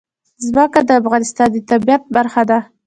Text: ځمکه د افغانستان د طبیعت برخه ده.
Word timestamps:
ځمکه 0.45 0.79
د 0.87 0.89
افغانستان 1.01 1.47
د 1.53 1.57
طبیعت 1.69 2.03
برخه 2.15 2.41
ده. 2.49 2.59